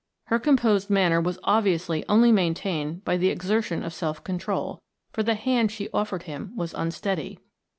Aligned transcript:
Her 0.29 0.39
composed 0.39 0.89
manner 0.89 1.21
was 1.21 1.37
obviously 1.43 2.03
only 2.09 2.31
maintained 2.31 3.05
by 3.05 3.17
the 3.17 3.29
exertion 3.29 3.83
of 3.83 3.93
self 3.93 4.23
control, 4.23 4.81
for 5.11 5.21
the 5.21 5.35
hand 5.35 5.71
she 5.71 5.91
offered 5.91 6.23
him 6.23 6.53
was 6.55 6.73
unsteady. 6.73 7.37